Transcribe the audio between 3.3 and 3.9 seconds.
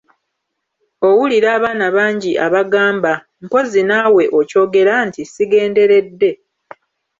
mpozzi